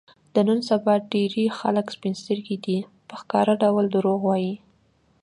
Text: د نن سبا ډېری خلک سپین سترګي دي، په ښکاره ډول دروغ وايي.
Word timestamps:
د 0.33 0.35
نن 0.47 0.59
سبا 0.69 0.93
ډېری 1.11 1.45
خلک 1.59 1.85
سپین 1.95 2.13
سترګي 2.21 2.57
دي، 2.65 2.77
په 3.07 3.15
ښکاره 3.21 3.53
ډول 3.63 3.85
دروغ 3.89 4.19
وايي. 4.25 4.53